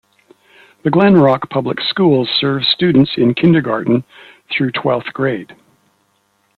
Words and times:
The 0.83 0.89
Glen 0.89 1.13
Rock 1.13 1.51
Public 1.51 1.79
Schools 1.79 2.27
serve 2.39 2.63
students 2.65 3.11
in 3.17 3.35
kindergarten 3.35 4.03
through 4.51 4.71
twelfth 4.71 5.13
grade. 5.13 5.55